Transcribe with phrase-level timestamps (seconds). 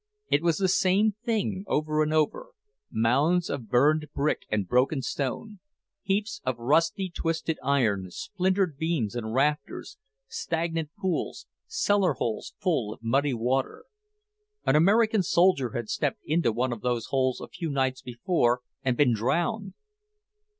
[0.31, 2.47] It was the same thing over and over;
[2.89, 5.59] mounds of burned brick and broken stone,
[6.01, 13.03] heaps of rusty, twisted iron, splintered beams and rafters, stagnant pools, cellar holes full of
[13.03, 13.85] muddy water.
[14.65, 18.97] An American soldier had stepped into one of those holes a few nights before, and
[18.97, 19.75] been drowned.